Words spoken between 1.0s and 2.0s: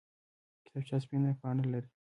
سپینه پاڼه لري